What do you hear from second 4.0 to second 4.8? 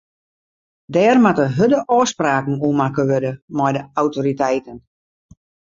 autoriteiten.